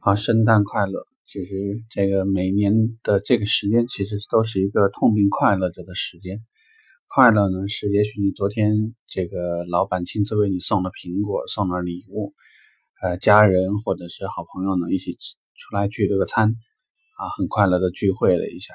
[0.00, 1.08] 啊，圣诞快乐！
[1.26, 6.46] 其实这个每年的这个时间，其实都是一个痛并快乐着的时间。
[7.08, 12.32] 快乐呢，是也许你昨天这个老板亲自为你送了苹果，送了礼物，
[13.02, 15.16] 呃，家人或者是好朋友呢一起
[15.56, 16.54] 出来聚了个餐，
[17.16, 18.72] 啊，很快乐的聚会了一下。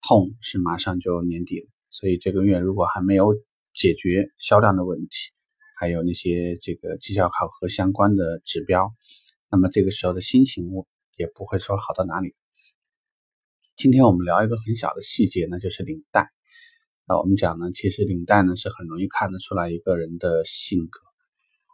[0.00, 3.34] 痛是马上就年底了，所以这个月如果还没有
[3.74, 5.32] 解决销量的问题，
[5.76, 8.92] 还有那些这个绩效考核相关的指标。
[9.52, 10.64] 那么这个时候的心情
[11.14, 12.34] 也不会说好到哪里。
[13.76, 16.32] 今天我们聊一个很小的细节，那就是领带。
[17.06, 21.00] 那我们讲呢，其实领带呢是很容易看得出来一个人的性格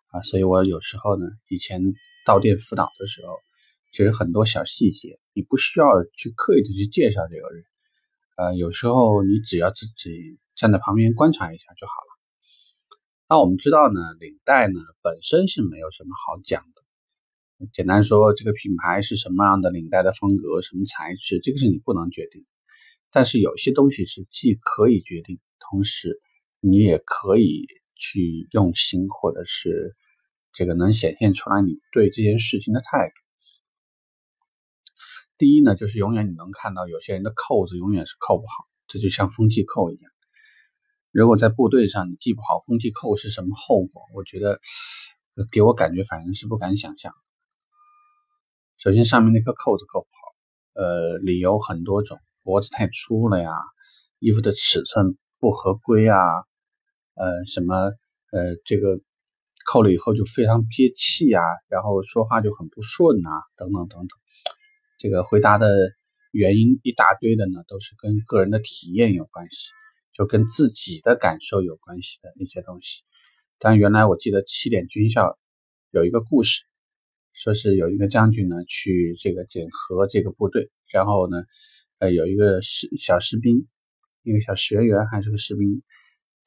[0.08, 0.22] 啊。
[0.22, 1.80] 所以我有时候呢，以前
[2.26, 3.36] 到店辅导的时候，
[3.92, 7.64] 其实很多小细节，你不需要去刻意的去介绍这个人，
[8.38, 12.18] 呃，有时候你只要自己站在旁边观察一下就好了。
[13.28, 16.77] 那我们知道呢，领带呢本身是没有什么好讲的。
[17.72, 22.46] 简单说，这个品牌是什么样的领带的风格，什么材质，这个是你不能决定。
[23.10, 26.20] 但是有些东西是既可以决定，同时
[26.60, 29.96] 你也可以去用心，或者是
[30.52, 33.14] 这个能显现出来你对这件事情的态度。
[35.36, 40.12] 第一呢，就是永远你能看到有些人的扣子永远是扣不好，这就像风气扣一样。
[41.10, 44.02] 如果在部队上你系不好风气扣是什么后果？
[44.14, 44.60] 我觉得
[45.50, 47.14] 给我感觉反正是不敢想象。
[48.78, 53.50] 首先，上面那颗扣子扣不好，呃，理由很多种，脖子太粗了呀，
[54.20, 56.16] 衣服的尺寸不合规啊，
[57.14, 59.00] 呃，什么，呃，这个
[59.66, 64.08] 扣了以后就非常憋气呀，然后说话就很不顺呐，等等等等。
[64.96, 65.66] 这个回答的
[66.30, 69.72] 原因一大堆的呢，都是跟个人的体验有关系，
[70.16, 73.02] 就跟自己的感受有关系的一些东西。
[73.58, 75.36] 但原来我记得起点军校
[75.90, 76.62] 有一个故事。
[77.40, 81.44] 说是有一个将军呢，去这个检核这个部队，然后呢，
[82.00, 83.68] 呃，有一个士小士兵，
[84.24, 85.84] 一个小学员还是个士兵，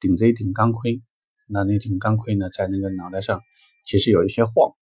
[0.00, 1.00] 顶着一顶钢盔，
[1.48, 3.40] 那那顶钢盔呢，在那个脑袋上
[3.86, 4.76] 其实有一些晃。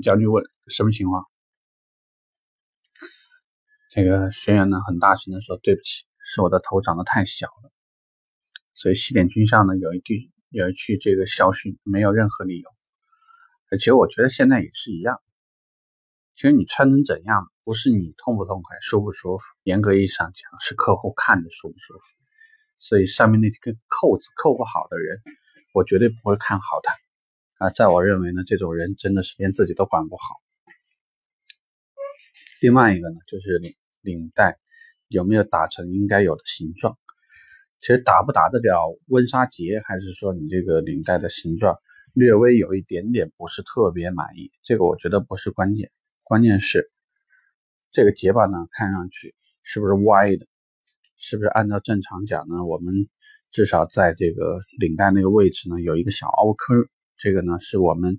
[0.00, 1.24] 将军问什么情况？
[3.90, 7.72] 这个学员呢，很大声的说：“对不起，是我的头长得太小了。”
[8.74, 12.73] 所以西点军校呢，有一句有一句这个校训，没有任何理由。
[13.78, 15.20] 其实我觉得现在也是一样。
[16.34, 22.00] 其实你穿成怎样，不是你痛不痛快、舒不舒服，严格意义上讲是客户看着舒不舒服。
[22.76, 25.22] 所以上面那根扣子扣不好的人，
[25.72, 27.66] 我绝对不会看好他。
[27.66, 30.22] 啊，在我认为呢，这种人真的是连自己都管不好。
[32.60, 34.58] 另外一个呢，就是领领带
[35.06, 36.98] 有没有打成应该有的形状。
[37.80, 41.78] 其实打不打得了温莎结，还是说你这个领带的形状？
[42.14, 45.90] 略微有一点点不是特别满意，这个我觉得不是关键，
[46.22, 46.90] 关键是
[47.90, 50.46] 这个结巴呢，看上去是不是歪的？
[51.16, 52.64] 是不是按照正常讲呢？
[52.64, 53.08] 我们
[53.50, 58.18] 至少在这个领带那个位置呢，有一个小凹坑，这个呢是我们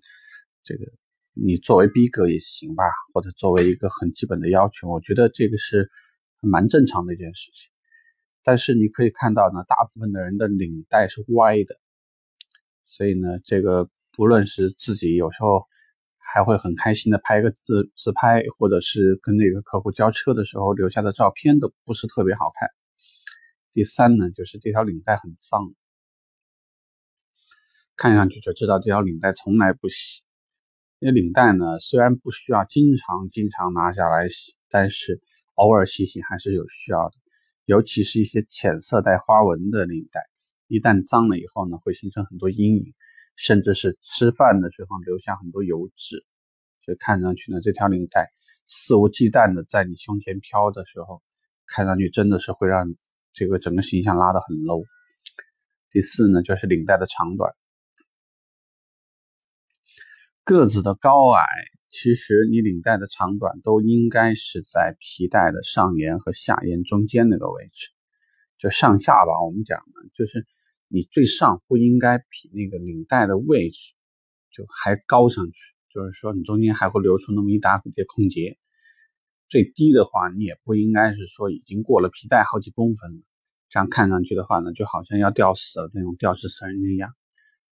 [0.62, 0.86] 这个
[1.34, 2.84] 你作为逼格也行吧，
[3.14, 5.90] 或者作为一个很基本的要求，我觉得这个是
[6.42, 7.72] 蛮正常的一件事情。
[8.44, 11.80] 但是你可以看到呢，大部分的人的领带是歪的。
[12.86, 15.66] 所以呢，这个不论是自己有时候
[16.18, 22.70] 还会很开心的拍一个自自拍，或者是跟那个客户交车的时候留下的照片都不是特别好看。
[23.72, 25.74] 第三呢，就是这条领带很脏，
[27.98, 30.24] 看上去就知道这条领带从来不洗。
[31.00, 35.22] 因为领带呢，虽然不需要经常经常拿下来洗，但是
[35.56, 37.16] 偶尔洗洗还是有需要的，
[37.66, 40.22] 尤其是一些浅色带花纹的领带。
[40.68, 42.94] 一旦脏了以后呢，会形成很多阴影，
[43.36, 46.26] 甚至是吃饭的时候留下很多油脂。
[46.84, 48.30] 所以看上去呢，这条领带
[48.66, 51.22] 肆无忌惮的在你胸前飘的时候，
[51.68, 52.96] 看上去真的是会让
[53.34, 54.86] 这个整个形象拉得很 low。
[55.90, 57.54] 第四呢，就是领带的长短，
[60.44, 61.42] 个子的高矮，
[61.90, 67.95] 其实你领带的长短都应该是在皮带的上沿和下沿中间那个位置。
[68.58, 70.46] 就上下吧，我们讲的就是
[70.88, 73.94] 你最上不应该比那个领带的位置
[74.52, 78.58] 就还高上去，就是说你中间还会留出那么一大截空节。
[79.48, 83.22] 最低的话，你也不应该是说已经过了皮带好几公分了，
[83.70, 87.14] 这样看上去的话呢，就好像要吊死了那种吊死死人一样。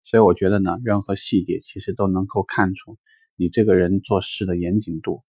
[0.03, 2.99] 所以我觉得呢，任何细节其实都能够看出
[3.37, 5.23] 你这个人做事的严谨度，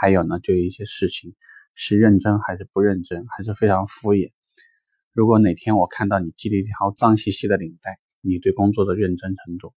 [0.00, 1.34] 还有呢，就一些事情
[1.74, 4.30] 是认真还是不认真，还是非常敷衍。
[5.14, 9.74] 如果哪天我看到你系了一条脏兮兮的领带，你对工作的认真程度，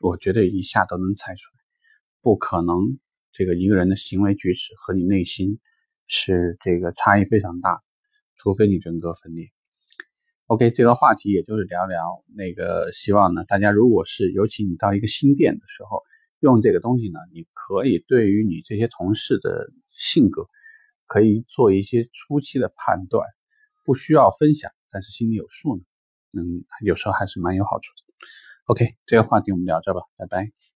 [0.00, 1.60] 我觉得一下都能猜出来，
[2.20, 2.98] 不可能
[3.30, 5.60] 这个一个人的行为举止和你内心
[6.08, 7.78] 是这个差异非常大，
[8.34, 9.50] 除非你人格分裂。
[10.46, 16.02] OK，这个话题也就是聊聊那个，希望呢，大家如果是尤其你到一个新店的时候，
[16.40, 20.48] 用这个东西呢，你可以对于你这些同事的性格，
[21.06, 23.24] 可以做一些初期的判断，
[23.84, 25.82] 不需要分享，但是心里有数呢，
[26.32, 28.02] 嗯，有时候还是蛮有好处的。
[28.66, 30.71] OK，这个话题我们聊这吧，拜拜。